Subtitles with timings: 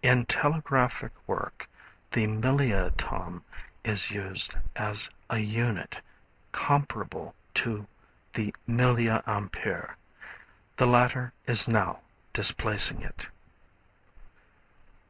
[0.00, 1.68] In telegraphic work
[2.10, 3.42] the milliatom
[3.84, 6.00] is used as a unit,
[6.50, 7.86] comparable to
[8.32, 9.96] the milliampere.
[10.78, 12.00] The latter is now
[12.32, 13.28] displacing it.